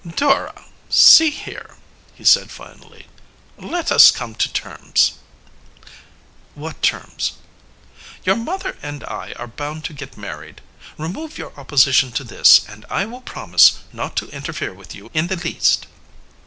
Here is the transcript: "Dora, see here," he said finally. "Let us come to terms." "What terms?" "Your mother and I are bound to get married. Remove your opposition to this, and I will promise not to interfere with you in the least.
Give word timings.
"Dora, 0.15 0.65
see 0.89 1.29
here," 1.29 1.75
he 2.15 2.23
said 2.23 2.49
finally. 2.49 3.05
"Let 3.59 3.91
us 3.91 4.09
come 4.09 4.33
to 4.33 4.51
terms." 4.51 5.11
"What 6.55 6.81
terms?" 6.81 7.33
"Your 8.25 8.35
mother 8.35 8.77
and 8.81 9.03
I 9.03 9.33
are 9.33 9.45
bound 9.45 9.85
to 9.85 9.93
get 9.93 10.17
married. 10.17 10.61
Remove 10.97 11.37
your 11.37 11.53
opposition 11.55 12.11
to 12.13 12.23
this, 12.23 12.61
and 12.67 12.83
I 12.89 13.05
will 13.05 13.21
promise 13.21 13.77
not 13.93 14.15
to 14.15 14.29
interfere 14.31 14.73
with 14.73 14.95
you 14.95 15.11
in 15.13 15.27
the 15.27 15.35
least. 15.37 15.85